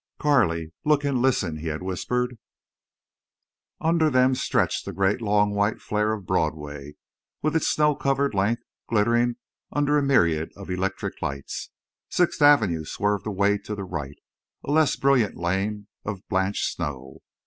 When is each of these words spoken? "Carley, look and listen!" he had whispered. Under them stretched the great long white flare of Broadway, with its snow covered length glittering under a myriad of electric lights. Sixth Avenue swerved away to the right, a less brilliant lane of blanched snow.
"Carley, 0.17 0.71
look 0.83 1.03
and 1.03 1.21
listen!" 1.21 1.57
he 1.57 1.67
had 1.67 1.83
whispered. 1.83 2.39
Under 3.79 4.09
them 4.09 4.33
stretched 4.33 4.83
the 4.83 4.93
great 4.93 5.21
long 5.21 5.51
white 5.51 5.79
flare 5.79 6.11
of 6.13 6.25
Broadway, 6.25 6.95
with 7.43 7.55
its 7.55 7.67
snow 7.67 7.93
covered 7.93 8.33
length 8.33 8.63
glittering 8.89 9.35
under 9.71 9.99
a 9.99 10.01
myriad 10.01 10.49
of 10.55 10.71
electric 10.71 11.21
lights. 11.21 11.69
Sixth 12.09 12.41
Avenue 12.41 12.83
swerved 12.83 13.27
away 13.27 13.59
to 13.59 13.75
the 13.75 13.83
right, 13.83 14.17
a 14.63 14.71
less 14.71 14.95
brilliant 14.95 15.37
lane 15.37 15.85
of 16.03 16.27
blanched 16.27 16.65
snow. 16.73 17.19